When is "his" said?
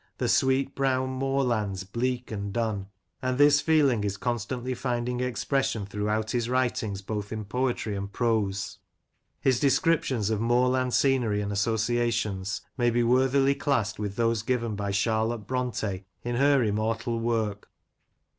6.31-6.49, 9.41-9.59